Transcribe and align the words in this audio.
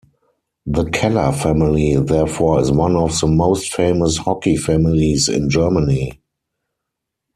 The 0.65 0.85
Keller 0.89 1.31
family 1.31 1.95
therefore 1.97 2.59
is 2.59 2.71
one 2.71 2.95
of 2.95 3.19
the 3.19 3.27
most 3.27 3.71
famous 3.71 4.17
hockey 4.17 4.55
families 4.57 5.29
in 5.29 5.47
Germany. 5.47 6.19